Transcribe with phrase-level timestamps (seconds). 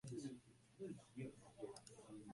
[0.79, 1.31] 生活篇